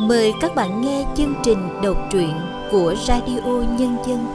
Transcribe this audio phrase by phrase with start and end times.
[0.00, 2.30] Mời các bạn nghe chương trình đọc truyện
[2.70, 4.26] của Radio Nhân dân.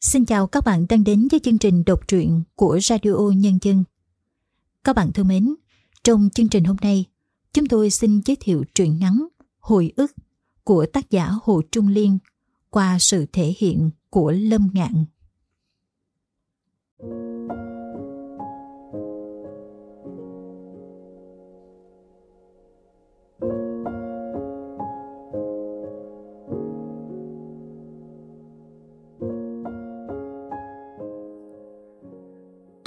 [0.00, 3.84] Xin chào các bạn đang đến với chương trình đọc truyện của Radio Nhân dân.
[4.84, 5.54] Các bạn thân mến,
[6.04, 7.04] trong chương trình hôm nay,
[7.52, 9.26] chúng tôi xin giới thiệu truyện ngắn
[9.60, 10.12] Hồi ức
[10.64, 12.18] của tác giả Hồ Trung Liên
[12.70, 15.04] qua sự thể hiện của Lâm Ngạn.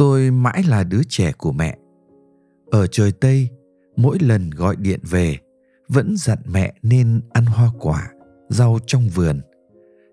[0.01, 1.77] Tôi mãi là đứa trẻ của mẹ.
[2.71, 3.49] Ở trời Tây,
[3.95, 5.37] mỗi lần gọi điện về,
[5.87, 8.11] vẫn dặn mẹ nên ăn hoa quả,
[8.49, 9.41] rau trong vườn.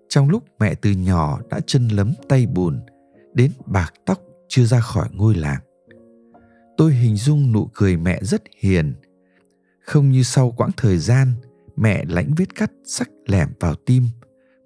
[0.09, 2.81] Trong lúc mẹ từ nhỏ đã chân lấm tay bùn,
[3.35, 5.61] đến bạc tóc chưa ra khỏi ngôi làng.
[6.77, 8.95] Tôi hình dung nụ cười mẹ rất hiền,
[9.87, 11.33] không như sau quãng thời gian
[11.77, 14.07] mẹ lãnh vết cắt sắc lẻm vào tim,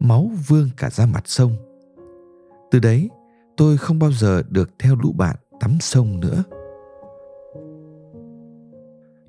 [0.01, 1.57] máu vương cả ra mặt sông.
[2.71, 3.09] Từ đấy,
[3.57, 6.45] tôi không bao giờ được theo lũ bạn tắm sông nữa.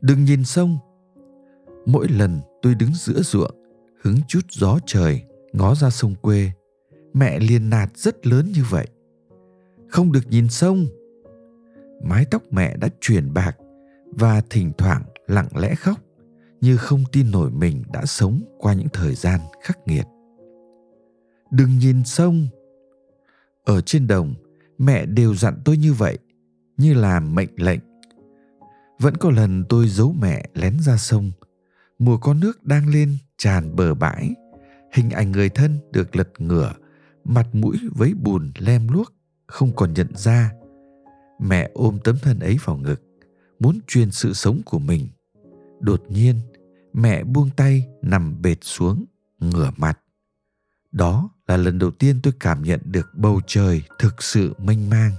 [0.01, 0.77] Đừng nhìn sông.
[1.85, 3.51] Mỗi lần tôi đứng giữa ruộng,
[4.01, 6.51] hứng chút gió trời, ngó ra sông quê,
[7.13, 8.87] mẹ liền nạt rất lớn như vậy.
[9.89, 10.85] Không được nhìn sông.
[12.03, 13.57] Mái tóc mẹ đã chuyển bạc
[14.11, 15.99] và thỉnh thoảng lặng lẽ khóc,
[16.61, 20.05] như không tin nổi mình đã sống qua những thời gian khắc nghiệt.
[21.51, 22.47] Đừng nhìn sông
[23.65, 24.33] ở trên đồng,
[24.77, 26.17] mẹ đều dặn tôi như vậy,
[26.77, 27.79] như là mệnh lệnh.
[28.99, 31.31] Vẫn có lần tôi giấu mẹ lén ra sông.
[31.99, 34.33] Mùa con nước đang lên tràn bờ bãi.
[34.93, 36.73] Hình ảnh người thân được lật ngửa,
[37.23, 39.13] mặt mũi với bùn lem luốc,
[39.47, 40.51] không còn nhận ra.
[41.39, 43.01] Mẹ ôm tấm thân ấy vào ngực,
[43.59, 45.07] muốn truyền sự sống của mình.
[45.79, 46.35] Đột nhiên,
[46.93, 49.05] mẹ buông tay nằm bệt xuống,
[49.39, 49.99] ngửa mặt.
[50.91, 55.11] Đó là lần đầu tiên tôi cảm nhận được bầu trời thực sự mênh mang.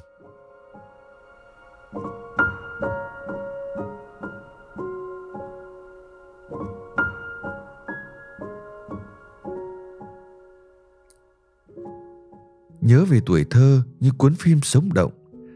[12.81, 15.13] Nhớ về tuổi thơ như cuốn phim sống động,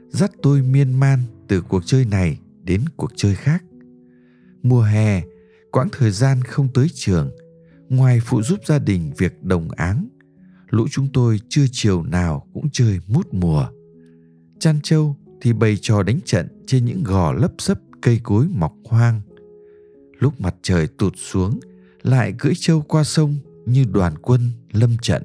[0.09, 3.65] dắt tôi miên man từ cuộc chơi này đến cuộc chơi khác.
[4.63, 5.23] Mùa hè,
[5.71, 7.31] quãng thời gian không tới trường,
[7.89, 10.09] ngoài phụ giúp gia đình việc đồng áng
[10.71, 13.69] lũ chúng tôi chưa chiều nào cũng chơi mút mùa.
[14.59, 18.75] Chăn trâu thì bày trò đánh trận trên những gò lấp sấp cây cối mọc
[18.85, 19.21] hoang.
[20.19, 21.61] Lúc mặt trời tụt xuống,
[22.03, 23.37] lại cưỡi trâu qua sông
[23.67, 24.41] như đoàn quân
[24.73, 25.23] lâm trận.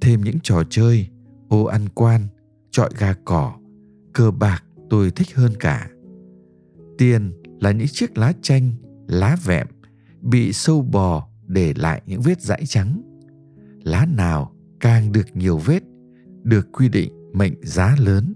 [0.00, 1.08] Thêm những trò chơi,
[1.48, 2.20] ô ăn quan,
[2.70, 3.54] trọi gà cỏ,
[4.12, 5.90] cờ bạc tôi thích hơn cả.
[6.98, 8.72] Tiền là những chiếc lá chanh,
[9.06, 9.66] lá vẹm
[10.20, 13.11] bị sâu bò để lại những vết dãi trắng
[13.84, 15.82] lá nào càng được nhiều vết
[16.42, 18.34] được quy định mệnh giá lớn.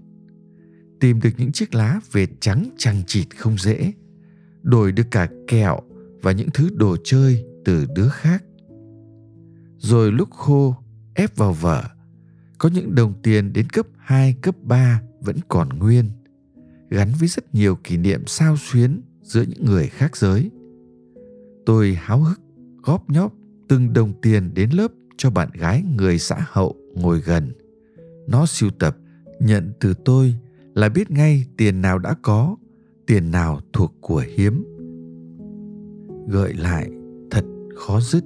[0.99, 3.93] Tìm được những chiếc lá vệt trắng chằng chịt không dễ
[4.61, 5.79] đổi được cả kẹo
[6.21, 8.43] và những thứ đồ chơi từ đứa khác.
[9.77, 10.75] Rồi lúc khô
[11.13, 11.83] ép vào vở
[12.57, 16.09] có những đồng tiền đến cấp 2, cấp 3 vẫn còn nguyên
[16.89, 20.51] gắn với rất nhiều kỷ niệm sao xuyến giữa những người khác giới.
[21.65, 22.39] Tôi háo hức
[22.83, 23.33] góp nhóp
[23.67, 27.51] từng đồng tiền đến lớp cho bạn gái người xã hậu ngồi gần.
[28.27, 28.97] Nó sưu tập,
[29.39, 30.35] nhận từ tôi
[30.73, 32.55] là biết ngay tiền nào đã có,
[33.07, 34.63] tiền nào thuộc của hiếm.
[36.27, 36.89] Gợi lại,
[37.31, 37.45] thật
[37.75, 38.23] khó dứt.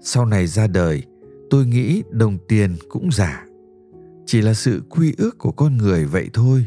[0.00, 1.02] Sau này ra đời,
[1.50, 3.46] tôi nghĩ đồng tiền cũng giả.
[4.26, 6.64] Chỉ là sự quy ước của con người vậy thôi.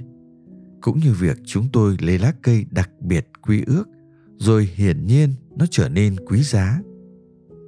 [0.82, 3.84] Cũng như việc chúng tôi lấy lá cây đặc biệt quy ước,
[4.38, 6.82] rồi hiển nhiên nó trở nên quý giá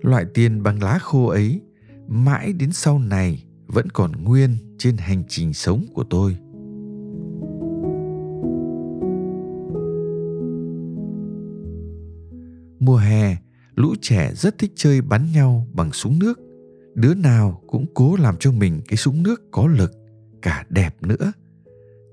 [0.03, 1.61] loại tiền bằng lá khô ấy,
[2.07, 6.37] mãi đến sau này vẫn còn nguyên trên hành trình sống của tôi.
[12.79, 13.37] Mùa hè,
[13.75, 16.39] lũ trẻ rất thích chơi bắn nhau bằng súng nước.
[16.95, 19.91] Đứa nào cũng cố làm cho mình cái súng nước có lực,
[20.41, 21.31] cả đẹp nữa.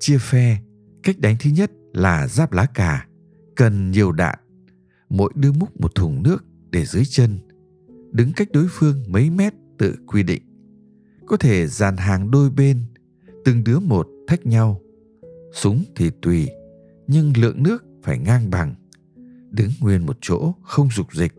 [0.00, 0.58] Chia phe,
[1.02, 3.06] cách đánh thứ nhất là giáp lá cà,
[3.56, 4.38] cần nhiều đạn.
[5.08, 7.38] Mỗi đứa múc một thùng nước để dưới chân
[8.12, 10.42] đứng cách đối phương mấy mét tự quy định.
[11.26, 12.82] Có thể dàn hàng đôi bên,
[13.44, 14.80] từng đứa một thách nhau.
[15.52, 16.48] Súng thì tùy,
[17.06, 18.74] nhưng lượng nước phải ngang bằng.
[19.50, 21.32] Đứng nguyên một chỗ, không dục dịch,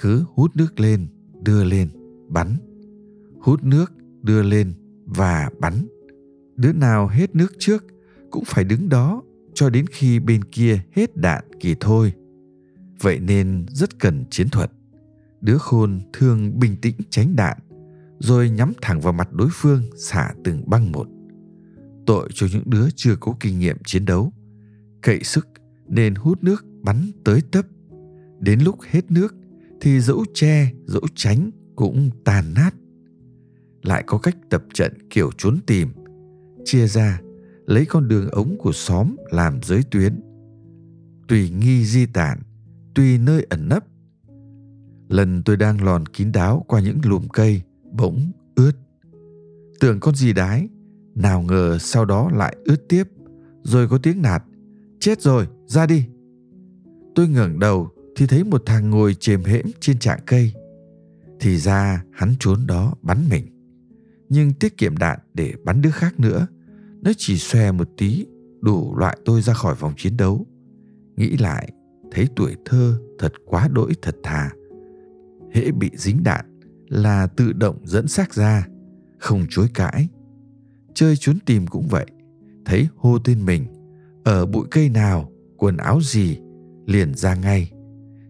[0.00, 1.06] cứ hút nước lên,
[1.42, 1.88] đưa lên,
[2.28, 2.56] bắn.
[3.40, 3.92] Hút nước,
[4.22, 4.72] đưa lên
[5.04, 5.86] và bắn.
[6.56, 7.84] Đứa nào hết nước trước
[8.30, 9.22] cũng phải đứng đó
[9.54, 12.12] cho đến khi bên kia hết đạn kỳ thôi.
[13.00, 14.72] Vậy nên rất cần chiến thuật.
[15.40, 17.58] Đứa khôn thường bình tĩnh tránh đạn,
[18.18, 21.06] rồi nhắm thẳng vào mặt đối phương xả từng băng một.
[22.06, 24.32] Tội cho những đứa chưa có kinh nghiệm chiến đấu.
[25.02, 25.48] Cậy sức
[25.88, 27.66] nên hút nước bắn tới tấp.
[28.40, 29.34] Đến lúc hết nước
[29.80, 32.70] thì dẫu che, dẫu tránh cũng tàn nát.
[33.82, 35.88] Lại có cách tập trận kiểu trốn tìm,
[36.64, 37.20] chia ra
[37.66, 40.20] lấy con đường ống của xóm làm giới tuyến.
[41.28, 42.38] Tùy nghi di tản,
[42.94, 43.84] tùy nơi ẩn nấp.
[45.08, 47.62] Lần tôi đang lòn kín đáo qua những lùm cây,
[47.92, 48.72] bỗng ướt.
[49.80, 50.68] Tưởng con gì đái,
[51.14, 53.04] nào ngờ sau đó lại ướt tiếp,
[53.62, 54.42] rồi có tiếng nạt.
[55.00, 56.04] Chết rồi, ra đi.
[57.14, 60.52] Tôi ngẩng đầu thì thấy một thằng ngồi chềm hễm trên trạng cây.
[61.40, 63.46] Thì ra hắn trốn đó bắn mình.
[64.28, 66.46] Nhưng tiết kiệm đạn để bắn đứa khác nữa
[67.02, 68.26] nó chỉ xòe một tí
[68.60, 70.46] đủ loại tôi ra khỏi vòng chiến đấu
[71.16, 71.72] nghĩ lại
[72.10, 74.50] thấy tuổi thơ thật quá đỗi thật thà
[75.56, 78.66] hễ bị dính đạn là tự động dẫn xác ra
[79.18, 80.08] không chối cãi
[80.94, 82.06] chơi trốn tìm cũng vậy
[82.64, 83.66] thấy hô tên mình
[84.24, 86.38] ở bụi cây nào quần áo gì
[86.86, 87.72] liền ra ngay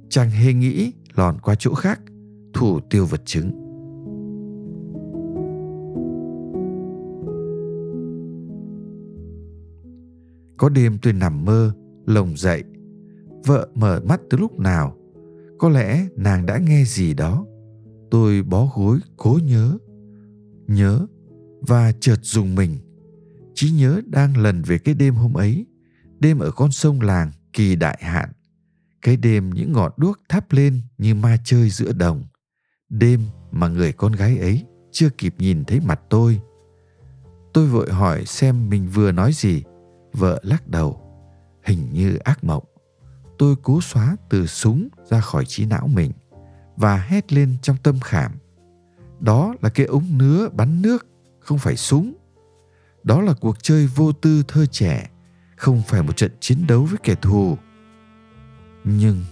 [0.09, 2.01] chẳng hề nghĩ lòn qua chỗ khác
[2.55, 3.63] thủ tiêu vật chứng
[10.59, 11.73] Có đêm tôi nằm mơ,
[12.07, 12.65] lồng dậy.
[13.47, 14.97] Vợ mở mắt từ lúc nào?
[15.59, 17.47] Có lẽ nàng đã nghe gì đó.
[18.11, 19.79] Tôi bó gối cố nhớ.
[20.67, 21.07] Nhớ
[21.61, 22.79] và chợt dùng mình.
[23.55, 25.67] Chỉ nhớ đang lần về cái đêm hôm ấy.
[26.19, 28.29] Đêm ở con sông làng kỳ đại hạn.
[29.03, 32.25] Cái đêm những ngọn đuốc thắp lên như ma chơi giữa đồng.
[32.89, 33.21] Đêm
[33.51, 36.41] mà người con gái ấy chưa kịp nhìn thấy mặt tôi.
[37.55, 39.63] Tôi vội hỏi xem mình vừa nói gì
[40.17, 41.01] Vợ lắc đầu,
[41.65, 42.65] hình như ác mộng.
[43.39, 46.13] Tôi cố xóa từ súng ra khỏi trí não mình
[46.77, 48.33] và hét lên trong tâm khảm.
[49.21, 51.07] Đó là cái ống nứa bắn nước,
[51.41, 52.15] không phải súng.
[53.03, 55.11] Đó là cuộc chơi vô tư thơ trẻ,
[55.57, 57.59] không phải một trận chiến đấu với kẻ thù.
[58.85, 59.25] Nhưng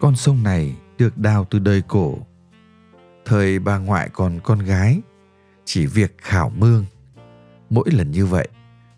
[0.00, 2.18] con sông này được đào từ đời cổ.
[3.24, 5.00] Thời bà ngoại còn con gái,
[5.72, 6.84] chỉ việc khảo mương.
[7.70, 8.48] Mỗi lần như vậy,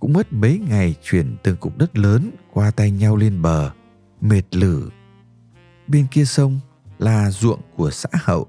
[0.01, 3.71] cũng mất mấy ngày chuyển từng cục đất lớn qua tay nhau lên bờ,
[4.21, 4.91] mệt lử.
[5.87, 6.61] Bên kia sông
[6.99, 8.47] là ruộng của xã hậu.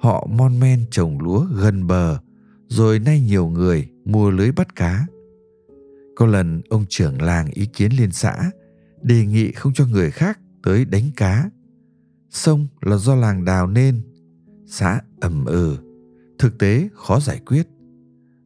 [0.00, 2.18] Họ mon men trồng lúa gần bờ,
[2.68, 5.06] rồi nay nhiều người mua lưới bắt cá.
[6.16, 8.50] Có lần ông trưởng làng ý kiến lên xã,
[9.02, 11.50] đề nghị không cho người khác tới đánh cá
[12.30, 14.00] sông là do làng đào nên
[14.66, 15.87] xã ẩm ừ
[16.38, 17.68] thực tế khó giải quyết.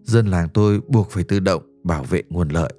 [0.03, 2.73] Dân làng tôi buộc phải tự động bảo vệ nguồn lợi.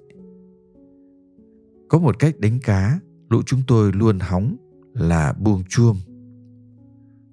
[1.90, 3.00] Có một cách đánh cá,
[3.30, 4.56] lũ chúng tôi luôn hóng
[4.94, 5.98] là buông chuông.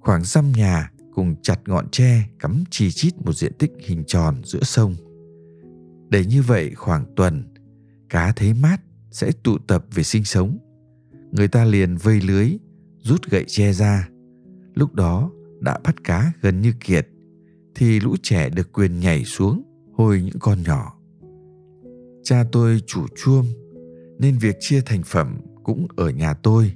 [0.00, 4.40] Khoảng dăm nhà cùng chặt ngọn tre cắm chi chít một diện tích hình tròn
[4.44, 4.94] giữa sông.
[6.08, 7.42] Để như vậy khoảng tuần,
[8.08, 8.80] cá thấy mát
[9.10, 10.58] sẽ tụ tập về sinh sống.
[11.32, 12.50] Người ta liền vây lưới,
[12.98, 14.08] rút gậy tre ra.
[14.74, 17.08] Lúc đó đã bắt cá gần như kiệt
[17.80, 19.62] thì lũ trẻ được quyền nhảy xuống
[19.96, 20.94] hồi những con nhỏ.
[22.22, 23.46] Cha tôi chủ chuông,
[24.18, 26.72] nên việc chia thành phẩm cũng ở nhà tôi.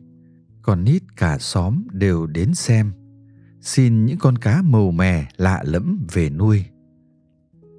[0.62, 2.92] Còn nít cả xóm đều đến xem,
[3.60, 6.64] xin những con cá màu mè lạ lẫm về nuôi.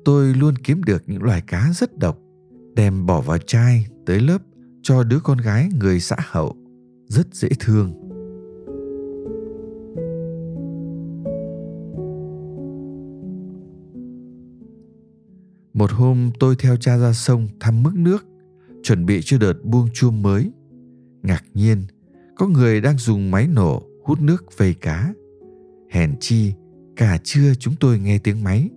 [0.05, 2.19] Tôi luôn kiếm được những loài cá rất độc,
[2.75, 4.41] đem bỏ vào chai tới lớp
[4.81, 6.55] cho đứa con gái người xã hậu,
[7.07, 8.04] rất dễ thương.
[15.75, 18.25] Một hôm tôi theo cha ra sông thăm mức nước,
[18.83, 20.51] chuẩn bị cho đợt buông chuông mới.
[21.23, 21.83] Ngạc nhiên,
[22.35, 25.13] có người đang dùng máy nổ hút nước vây cá.
[25.89, 26.53] Hèn chi,
[26.95, 28.69] cả trưa chúng tôi nghe tiếng máy.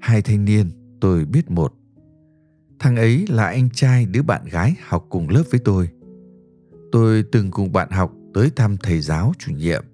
[0.00, 1.74] Hai thanh niên, tôi biết một.
[2.78, 5.88] Thằng ấy là anh trai đứa bạn gái học cùng lớp với tôi.
[6.92, 9.84] Tôi từng cùng bạn học tới thăm thầy giáo chủ nhiệm.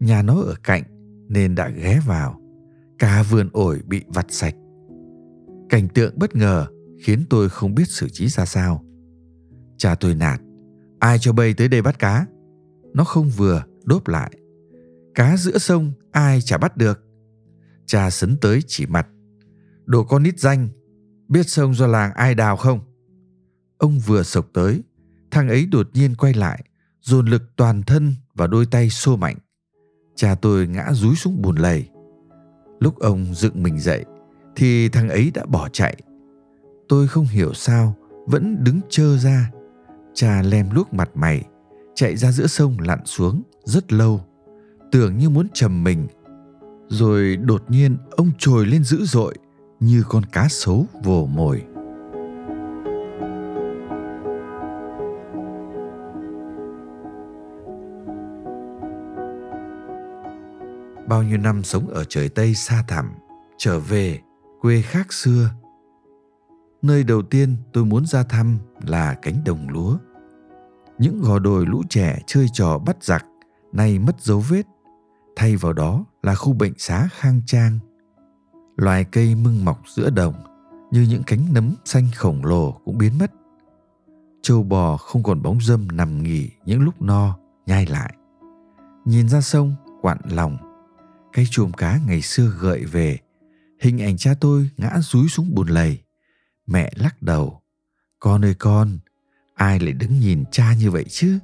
[0.00, 0.82] Nhà nó ở cạnh
[1.28, 2.40] nên đã ghé vào.
[2.98, 4.54] Cả vườn ổi bị vặt sạch
[5.68, 6.66] Cảnh tượng bất ngờ
[6.98, 8.84] khiến tôi không biết xử trí ra sao.
[9.76, 10.40] Cha tôi nạt,
[10.98, 12.26] ai cho bay tới đây bắt cá?
[12.94, 14.32] Nó không vừa, đốp lại.
[15.14, 17.04] Cá giữa sông ai chả bắt được.
[17.86, 19.08] Cha sấn tới chỉ mặt.
[19.84, 20.68] Đồ con nít danh,
[21.28, 22.80] biết sông do làng ai đào không?
[23.78, 24.82] Ông vừa sộc tới,
[25.30, 26.64] thằng ấy đột nhiên quay lại,
[27.00, 29.36] dồn lực toàn thân và đôi tay xô mạnh.
[30.16, 31.88] Cha tôi ngã rúi xuống bùn lầy.
[32.80, 34.04] Lúc ông dựng mình dậy
[34.58, 35.96] thì thằng ấy đã bỏ chạy.
[36.88, 37.94] Tôi không hiểu sao
[38.26, 39.50] vẫn đứng chơ ra.
[40.14, 41.44] Cha lem luốc mặt mày,
[41.94, 44.20] chạy ra giữa sông lặn xuống rất lâu,
[44.92, 46.06] tưởng như muốn trầm mình.
[46.88, 49.34] Rồi đột nhiên ông trồi lên dữ dội
[49.80, 51.62] như con cá sấu vồ mồi.
[61.08, 63.10] bao nhiêu năm sống ở trời Tây xa thẳm,
[63.58, 64.20] trở về
[64.60, 65.50] quê khác xưa.
[66.82, 69.96] Nơi đầu tiên tôi muốn ra thăm là cánh đồng lúa.
[70.98, 73.26] Những gò đồi lũ trẻ chơi trò bắt giặc
[73.72, 74.66] nay mất dấu vết,
[75.36, 77.78] thay vào đó là khu bệnh xá khang trang.
[78.76, 80.34] Loài cây mưng mọc giữa đồng
[80.90, 83.32] như những cánh nấm xanh khổng lồ cũng biến mất.
[84.42, 88.14] Châu bò không còn bóng dâm nằm nghỉ những lúc no, nhai lại.
[89.04, 90.56] Nhìn ra sông, quặn lòng
[91.32, 93.18] cái chuồng cá ngày xưa gợi về
[93.80, 95.98] hình ảnh cha tôi ngã rúi xuống bùn lầy.
[96.66, 97.62] Mẹ lắc đầu.
[98.18, 98.98] Con ơi con,
[99.54, 101.38] ai lại đứng nhìn cha như vậy chứ?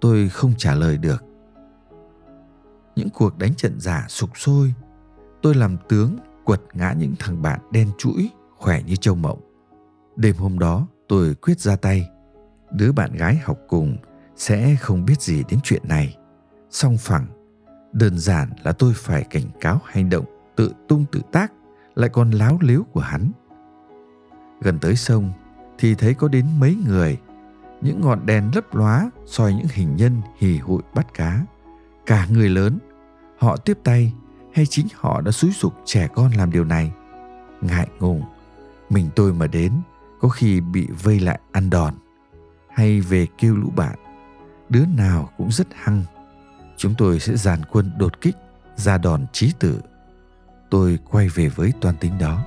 [0.00, 1.24] Tôi không trả lời được.
[2.96, 4.74] Những cuộc đánh trận giả sục sôi,
[5.42, 9.40] tôi làm tướng quật ngã những thằng bạn đen chuỗi, khỏe như châu mộng.
[10.16, 12.08] Đêm hôm đó, tôi quyết ra tay.
[12.72, 13.96] Đứa bạn gái học cùng
[14.36, 16.16] sẽ không biết gì đến chuyện này.
[16.70, 17.26] Song phẳng,
[17.92, 21.52] đơn giản là tôi phải cảnh cáo hành động tự tung tự tác,
[21.94, 23.30] lại còn láo liếu của hắn.
[24.60, 25.32] Gần tới sông,
[25.78, 27.18] thì thấy có đến mấy người,
[27.80, 31.44] những ngọn đèn lấp lóa soi những hình nhân hì hụi bắt cá.
[32.06, 32.78] Cả người lớn,
[33.38, 34.12] họ tiếp tay
[34.54, 36.92] hay chính họ đã xúi dục trẻ con làm điều này?
[37.60, 38.22] Ngại ngùng,
[38.90, 39.72] mình tôi mà đến,
[40.20, 41.94] có khi bị vây lại ăn đòn
[42.70, 43.98] hay về kêu lũ bạn,
[44.68, 46.02] đứa nào cũng rất hăng.
[46.76, 48.36] Chúng tôi sẽ dàn quân đột kích,
[48.76, 49.80] ra đòn trí tử
[50.70, 52.46] tôi quay về với toan tính đó.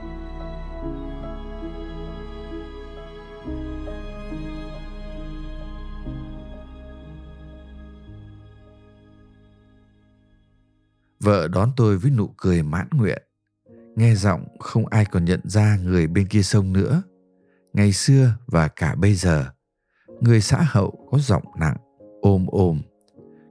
[11.20, 13.24] Vợ đón tôi với nụ cười mãn nguyện.
[13.96, 17.04] Nghe giọng không ai còn nhận ra người bên kia sông nữa.
[17.74, 19.46] Ngày xưa và cả bây giờ,
[20.22, 21.78] người xã hậu có giọng nặng
[22.22, 22.82] ôm ôm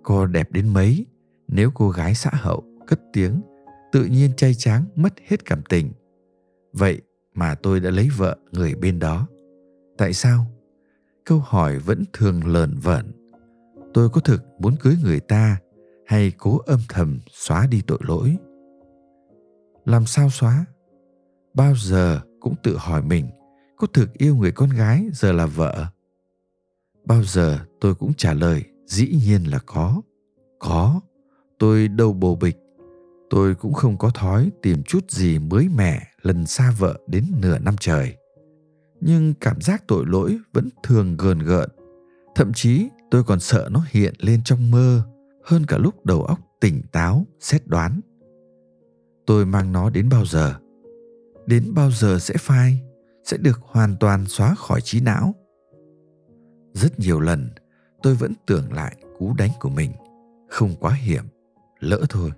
[0.02, 1.06] cô đẹp đến mấy
[1.48, 3.40] nếu cô gái xã hậu cất tiếng
[3.92, 5.92] tự nhiên chay tráng mất hết cảm tình.
[6.72, 7.00] Vậy
[7.34, 9.26] mà tôi đã lấy vợ người bên đó.
[9.98, 10.46] Tại sao?
[11.24, 13.12] Câu hỏi vẫn thường lờn vẩn
[13.94, 15.56] tôi có thực muốn cưới người ta
[16.06, 18.36] hay cố âm thầm xóa đi tội lỗi?
[19.84, 20.64] Làm sao xóa?
[21.54, 23.30] Bao giờ cũng tự hỏi mình,
[23.76, 25.86] có thực yêu người con gái giờ là vợ?
[27.04, 30.02] Bao giờ tôi cũng trả lời, dĩ nhiên là có.
[30.58, 31.00] Có,
[31.58, 32.56] tôi đâu bồ bịch
[33.32, 37.58] tôi cũng không có thói tìm chút gì mới mẻ lần xa vợ đến nửa
[37.58, 38.16] năm trời.
[39.00, 41.70] Nhưng cảm giác tội lỗi vẫn thường gờn gợn.
[42.34, 45.02] Thậm chí tôi còn sợ nó hiện lên trong mơ
[45.44, 48.00] hơn cả lúc đầu óc tỉnh táo, xét đoán.
[49.26, 50.54] Tôi mang nó đến bao giờ?
[51.46, 52.80] Đến bao giờ sẽ phai,
[53.24, 55.34] sẽ được hoàn toàn xóa khỏi trí não?
[56.72, 57.50] Rất nhiều lần
[58.02, 59.92] tôi vẫn tưởng lại cú đánh của mình,
[60.48, 61.24] không quá hiểm,
[61.80, 62.30] lỡ thôi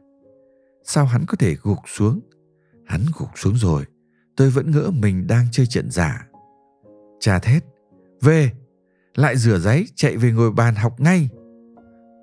[0.85, 2.21] sao hắn có thể gục xuống?
[2.87, 3.85] Hắn gục xuống rồi,
[4.37, 6.26] tôi vẫn ngỡ mình đang chơi trận giả.
[7.21, 7.64] Cha thét,
[8.21, 8.53] về,
[9.14, 11.29] lại rửa giấy, chạy về ngồi bàn học ngay.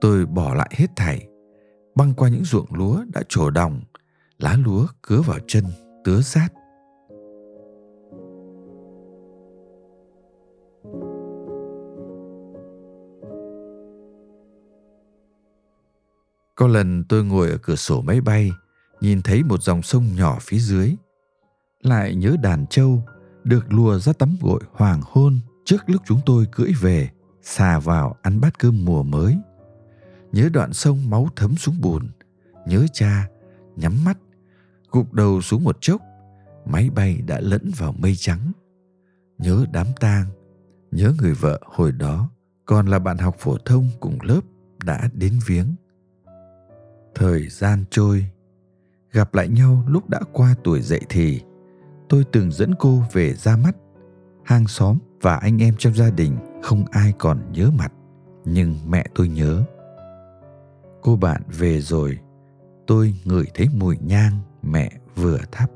[0.02, 1.28] Tôi bỏ lại hết thảy,
[1.96, 3.82] băng qua những ruộng lúa đã trổ đồng,
[4.38, 5.64] lá lúa cứa vào chân,
[6.04, 6.54] tứa rát
[16.62, 18.52] Có lần tôi ngồi ở cửa sổ máy bay,
[19.00, 20.96] nhìn thấy một dòng sông nhỏ phía dưới.
[21.84, 23.04] Lại nhớ đàn trâu
[23.44, 27.10] được lùa ra tắm gội hoàng hôn trước lúc chúng tôi cưỡi về,
[27.42, 29.38] xà vào ăn bát cơm mùa mới.
[30.32, 32.10] Nhớ đoạn sông máu thấm xuống bùn,
[32.68, 33.28] nhớ cha,
[33.76, 34.18] nhắm mắt,
[34.92, 36.02] gục đầu xuống một chốc,
[36.66, 38.52] máy bay đã lẫn vào mây trắng.
[39.38, 40.26] Nhớ đám tang,
[40.92, 42.30] nhớ người vợ hồi đó
[42.66, 44.42] còn là bạn học phổ thông cùng lớp
[44.84, 45.76] đã đến viếng
[47.16, 48.26] thời gian trôi.
[49.12, 51.42] Gặp lại nhau lúc đã qua tuổi dậy thì,
[52.10, 53.76] tôi từng dẫn cô về ra mắt.
[54.44, 57.94] Hàng xóm và anh em trong gia đình không ai còn nhớ mặt,
[58.46, 59.64] nhưng mẹ tôi nhớ.
[61.02, 62.20] Cô bạn về rồi,
[62.88, 65.72] tôi ngửi thấy mùi nhang mẹ vừa thắp.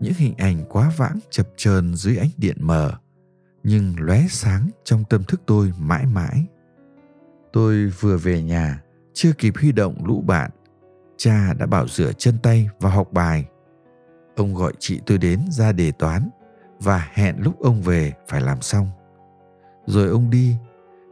[0.00, 3.01] Những hình ảnh quá vãng chập chờn dưới ánh điện mờ
[3.64, 6.46] nhưng lóe sáng trong tâm thức tôi mãi mãi.
[7.52, 10.50] Tôi vừa về nhà, chưa kịp huy động lũ bạn.
[11.16, 13.46] Cha đã bảo rửa chân tay và học bài.
[14.36, 16.28] Ông gọi chị tôi đến ra đề toán
[16.80, 18.90] và hẹn lúc ông về phải làm xong.
[19.86, 20.56] Rồi ông đi,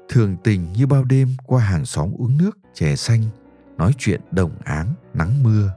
[0.09, 3.23] thường tình như bao đêm qua hàng xóm uống nước, chè xanh,
[3.77, 5.71] nói chuyện đồng áng, nắng mưa.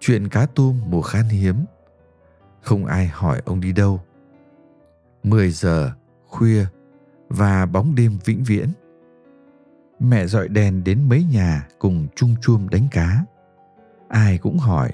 [0.00, 1.64] Chuyện cá tôm mùa khan hiếm.
[2.62, 4.00] Không ai hỏi ông đi đâu.
[5.22, 5.92] 10 giờ
[6.26, 6.64] khuya
[7.28, 8.68] và bóng đêm vĩnh viễn.
[9.98, 13.24] Mẹ dọi đèn đến mấy nhà cùng chung chuông đánh cá.
[14.08, 14.92] Ai cũng hỏi,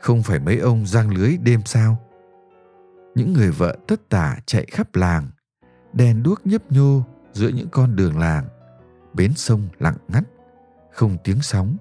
[0.00, 1.96] không phải mấy ông giăng lưới đêm sao?
[3.14, 5.30] Những người vợ tất tả chạy khắp làng,
[5.92, 7.02] đèn đuốc nhấp nhô
[7.32, 8.44] giữa những con đường làng.
[9.14, 10.24] Bến sông lặng ngắt,
[10.92, 11.76] không tiếng sóng,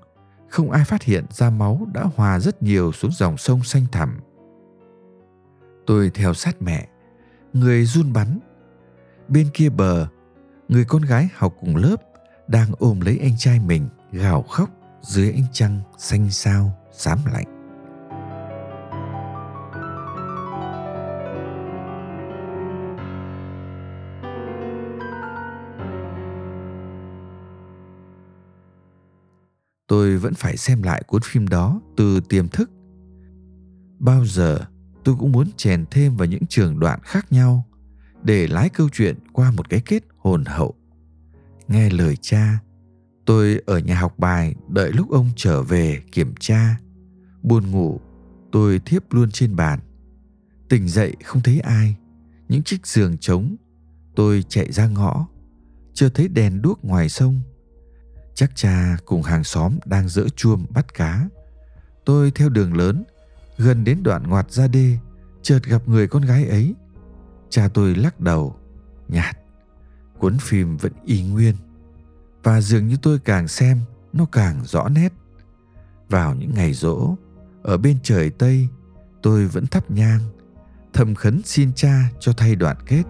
[0.50, 4.19] không ai phát hiện ra máu đã hòa rất nhiều xuống dòng sông xanh thẳm.
[5.86, 6.88] Tôi theo sát mẹ
[7.53, 8.39] người run bắn.
[9.27, 10.08] Bên kia bờ,
[10.67, 11.96] người con gái học cùng lớp
[12.48, 14.70] đang ôm lấy anh trai mình, gào khóc
[15.01, 17.62] dưới ánh trăng xanh sao xám lạnh.
[29.88, 32.72] Tôi vẫn phải xem lại cuốn phim đó từ tiềm thức.
[34.00, 34.60] Bao giờ
[35.03, 37.65] tôi cũng muốn chèn thêm vào những trường đoạn khác nhau
[38.24, 40.74] để lái câu chuyện qua một cái kết hồn hậu.
[41.67, 42.60] Nghe lời cha,
[43.25, 46.79] tôi ở nhà học bài đợi lúc ông trở về kiểm tra.
[47.43, 48.00] Buồn ngủ,
[48.51, 49.79] tôi thiếp luôn trên bàn.
[50.70, 51.96] Tỉnh dậy không thấy ai,
[52.50, 53.55] những chiếc giường trống,
[54.15, 55.27] tôi chạy ra ngõ,
[55.93, 57.41] chưa thấy đèn đuốc ngoài sông.
[58.36, 61.27] Chắc cha cùng hàng xóm đang dỡ chuông bắt cá.
[62.05, 63.03] Tôi theo đường lớn
[63.62, 64.98] gần đến đoạn ngoặt ra đê,
[65.41, 66.75] chợt gặp người con gái ấy.
[67.50, 68.56] Cha tôi lắc đầu,
[69.08, 69.38] nhạt,
[70.18, 71.56] cuốn phim vẫn y nguyên,
[72.43, 73.80] và dường như tôi càng xem
[74.13, 75.13] nó càng rõ nét.
[76.10, 77.15] Vào những ngày rỗ,
[77.63, 78.67] ở bên trời tây,
[79.21, 80.21] tôi vẫn thắp nhang,
[80.93, 83.04] thầm khấn xin cha cho thay đoạn kết.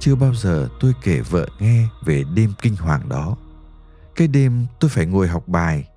[0.00, 3.36] Chưa bao giờ tôi kể vợ nghe về đêm kinh hoàng đó
[4.18, 5.88] cái đêm tôi phải ngồi học bài.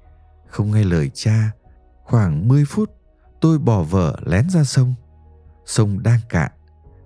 [0.48, 1.52] Không nghe lời cha,
[2.04, 2.92] khoảng 10 phút
[3.42, 4.94] tôi bỏ vợ lén ra sông.
[5.66, 6.52] Sông đang cạn,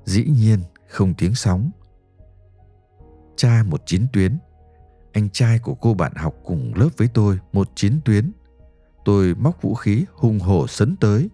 [0.06, 1.72] dĩ nhiên không tiếng sóng.
[3.36, 4.38] Cha một chín tuyến,
[5.14, 8.32] anh trai của cô bạn học cùng lớp với tôi một chín tuyến.
[9.06, 11.30] Tôi móc vũ khí hùng hổ sấn tới.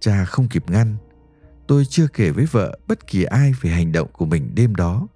[0.00, 0.96] Cha không kịp ngăn,
[1.66, 5.06] tôi chưa kể với vợ bất kỳ ai về hành động của mình đêm đó,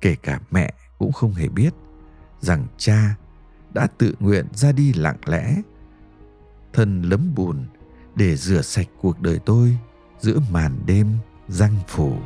[0.00, 1.74] kể cả mẹ cũng không hề biết
[2.40, 3.16] rằng cha
[3.76, 5.56] đã tự nguyện ra đi lặng lẽ.
[6.72, 7.64] Thân lấm bùn
[8.14, 9.78] để rửa sạch cuộc đời tôi
[10.20, 11.06] giữa màn đêm
[11.48, 12.16] răng phủ.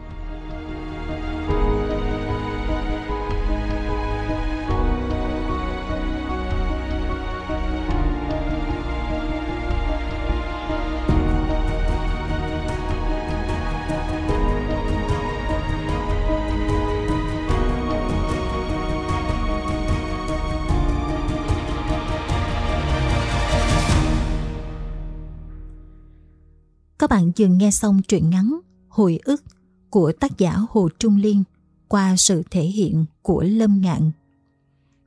[27.11, 29.43] Các bạn vừa nghe xong truyện ngắn Hồi ức
[29.91, 31.45] của tác giả Hồ Trung Liên
[31.89, 34.11] qua sự thể hiện của Lâm Ngạn.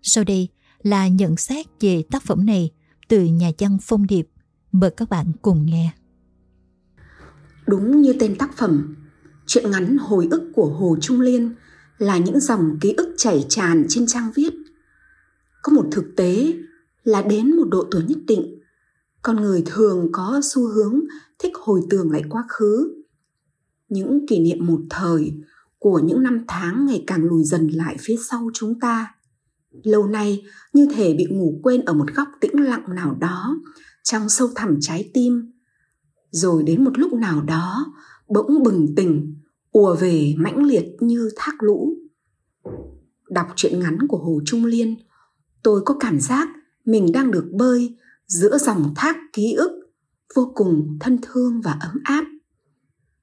[0.02, 0.50] Sau đây
[0.82, 2.72] là nhận xét về tác phẩm này
[3.08, 4.28] từ nhà văn Phong Điệp.
[4.72, 5.92] Mời các bạn cùng nghe.
[7.68, 8.96] Đúng như tên tác phẩm,
[9.46, 11.56] truyện ngắn Hồi ức của Hồ Trung Liên
[11.98, 14.54] là những dòng ký ức chảy tràn trên trang viết.
[15.62, 16.54] Có một thực tế
[17.04, 18.60] là đến một độ tuổi nhất định,
[19.24, 21.00] con người thường có xu hướng
[21.40, 23.04] thích hồi tưởng lại quá khứ.
[23.90, 25.34] Những kỷ niệm một thời
[25.80, 29.16] của những năm tháng ngày càng lùi dần lại phía sau chúng ta.
[29.84, 33.62] Lâu nay, như thể bị ngủ quên ở một góc tĩnh lặng nào đó,
[34.04, 35.52] trong sâu thẳm trái tim.
[36.32, 37.94] Rồi đến một lúc nào đó,
[38.30, 39.36] bỗng bừng tỉnh,
[39.72, 41.94] ùa về mãnh liệt như thác lũ.
[43.30, 44.96] Đọc truyện ngắn của hồ trung liên,
[45.64, 46.48] tôi có cảm giác
[46.86, 49.72] mình đang được bơi giữa dòng thác ký ức
[50.36, 52.26] vô cùng thân thương và ấm áp.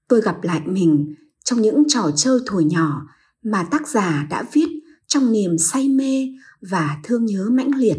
[0.08, 3.06] Tôi gặp lại mình trong những trò chơi thuở nhỏ
[3.42, 4.68] mà tác giả đã viết
[5.06, 6.28] trong niềm say mê
[6.60, 7.98] và thương nhớ mãnh liệt.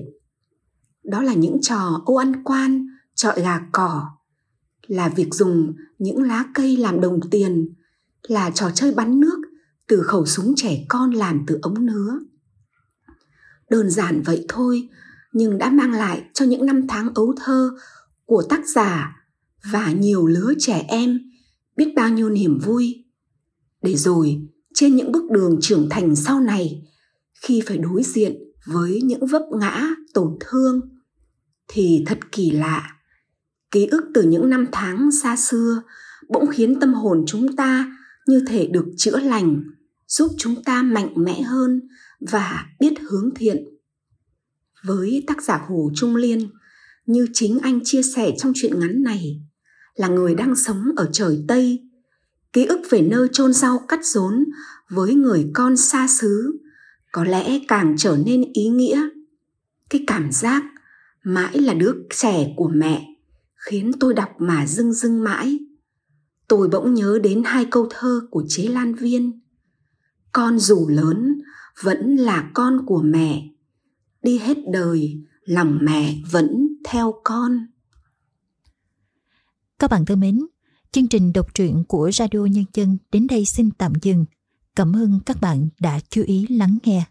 [1.04, 4.10] Đó là những trò ô ăn quan trọi gà cỏ,
[4.88, 7.74] là việc dùng những lá cây làm đồng tiền,
[8.28, 9.38] là trò chơi bắn nước
[9.88, 12.20] từ khẩu súng trẻ con làm từ ống nứa.
[13.70, 14.90] Đơn giản vậy thôi
[15.34, 17.72] nhưng đã mang lại cho những năm tháng ấu thơ
[18.26, 19.16] của tác giả
[19.72, 21.20] và nhiều lứa trẻ em
[21.78, 23.06] biết bao nhiêu niềm vui.
[23.82, 26.88] Để rồi, trên những bước đường trưởng thành sau này,
[27.42, 30.82] khi phải đối diện với những vấp ngã, tổn thương,
[31.68, 32.98] thì thật kỳ lạ.
[33.72, 35.82] Ký ức từ những năm tháng xa xưa
[36.30, 39.64] bỗng khiến tâm hồn chúng ta như thể được chữa lành,
[40.08, 41.82] giúp chúng ta mạnh mẽ hơn
[42.32, 43.71] và biết hướng thiện
[44.86, 46.50] với tác giả hồ trung liên
[47.06, 49.42] như chính anh chia sẻ trong chuyện ngắn này,
[49.96, 51.90] là người đang sống ở trời tây,
[52.54, 54.46] ký ức về nơi chôn rau cắt rốn
[54.90, 56.60] với người con xa xứ,
[57.12, 59.10] có lẽ càng trở nên ý nghĩa.
[59.90, 60.64] Cái cảm giác
[61.24, 63.08] mãi là đứa trẻ của mẹ
[63.56, 65.60] khiến tôi đọc mà dưng dưng mãi.
[66.48, 69.42] Tôi bỗng nhớ đến hai câu thơ của chế lan viên,
[70.32, 71.42] con dù lớn
[71.82, 73.48] vẫn là con của mẹ
[74.24, 77.68] đi hết đời, lòng mẹ vẫn theo con.
[79.80, 80.40] Các bạn thân mến,
[80.92, 84.26] chương trình đọc truyện của radio nhân dân đến đây xin tạm dừng.
[84.76, 87.06] Cảm ơn các bạn đã chú ý lắng nghe.